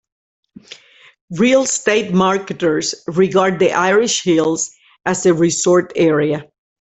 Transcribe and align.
Real 1.29 1.61
Estate 1.61 2.11
marketers 2.11 2.95
regard 3.05 3.59
the 3.59 3.73
Irish 3.73 4.23
Hills 4.23 4.71
as 5.05 5.27
a 5.27 5.33
resort 5.35 5.93
area. 5.95 6.49